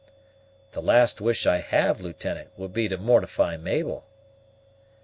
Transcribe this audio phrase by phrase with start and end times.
[0.71, 4.03] "The last wish I have, Lieutenant, would be to mortify Mabel."